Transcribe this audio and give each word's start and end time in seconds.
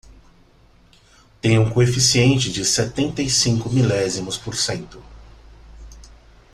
Tem 1.39 1.59
um 1.59 1.69
coeficiente 1.69 2.51
de 2.51 2.65
setenta 2.65 3.21
e 3.21 3.29
cinco 3.29 3.69
milésimos 3.69 4.35
por 4.35 4.55
cento. 4.55 4.99